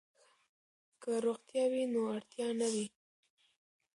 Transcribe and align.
که 1.01 1.11
روغتیا 1.25 1.63
وي 1.71 1.83
نو 1.93 2.01
اړتیا 2.15 2.47
نه 2.59 2.67
وي. 2.73 2.87